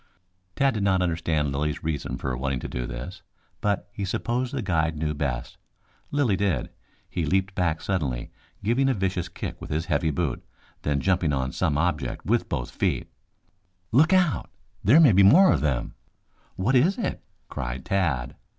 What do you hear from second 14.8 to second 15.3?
There may be